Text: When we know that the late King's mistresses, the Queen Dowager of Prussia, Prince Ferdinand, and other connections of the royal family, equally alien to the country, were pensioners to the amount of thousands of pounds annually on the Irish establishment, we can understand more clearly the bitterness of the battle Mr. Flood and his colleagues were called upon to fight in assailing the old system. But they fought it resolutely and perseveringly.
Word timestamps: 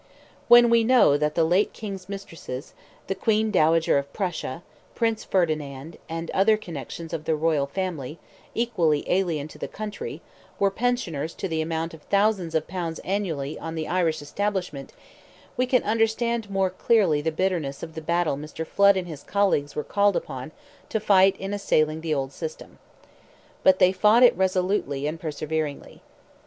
When 0.47 0.71
we 0.71 0.83
know 0.83 1.15
that 1.15 1.35
the 1.35 1.43
late 1.43 1.73
King's 1.73 2.09
mistresses, 2.09 2.73
the 3.05 3.13
Queen 3.13 3.51
Dowager 3.51 3.99
of 3.99 4.11
Prussia, 4.13 4.63
Prince 4.95 5.23
Ferdinand, 5.23 5.99
and 6.09 6.31
other 6.31 6.57
connections 6.57 7.13
of 7.13 7.25
the 7.25 7.35
royal 7.35 7.67
family, 7.67 8.17
equally 8.55 9.03
alien 9.05 9.47
to 9.49 9.59
the 9.59 9.67
country, 9.67 10.23
were 10.57 10.71
pensioners 10.71 11.35
to 11.35 11.47
the 11.47 11.61
amount 11.61 11.93
of 11.93 12.01
thousands 12.01 12.55
of 12.55 12.67
pounds 12.67 12.97
annually 13.05 13.59
on 13.59 13.75
the 13.75 13.87
Irish 13.87 14.23
establishment, 14.23 14.91
we 15.55 15.67
can 15.67 15.83
understand 15.83 16.49
more 16.49 16.71
clearly 16.71 17.21
the 17.21 17.31
bitterness 17.31 17.83
of 17.83 17.93
the 17.93 18.01
battle 18.01 18.35
Mr. 18.37 18.65
Flood 18.65 18.97
and 18.97 19.07
his 19.07 19.21
colleagues 19.21 19.75
were 19.75 19.83
called 19.83 20.15
upon 20.15 20.51
to 20.89 20.99
fight 20.99 21.35
in 21.37 21.53
assailing 21.53 22.01
the 22.01 22.15
old 22.15 22.31
system. 22.33 22.79
But 23.61 23.77
they 23.77 23.91
fought 23.91 24.23
it 24.23 24.35
resolutely 24.35 25.05
and 25.05 25.19
perseveringly. 25.19 26.01